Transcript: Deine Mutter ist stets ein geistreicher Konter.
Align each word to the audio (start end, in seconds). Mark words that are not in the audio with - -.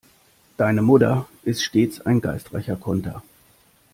Deine 0.57 0.81
Mutter 0.81 1.27
ist 1.43 1.61
stets 1.61 2.01
ein 2.03 2.21
geistreicher 2.21 2.75
Konter. 2.75 3.21